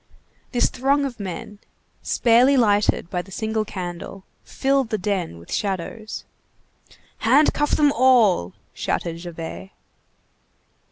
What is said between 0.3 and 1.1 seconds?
This throng